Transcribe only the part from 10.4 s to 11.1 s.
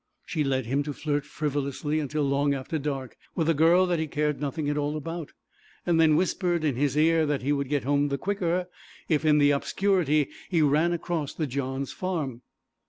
he ran